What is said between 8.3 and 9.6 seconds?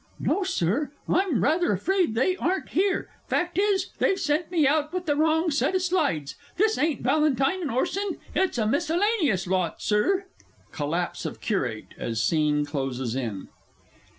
it's a miscellaneous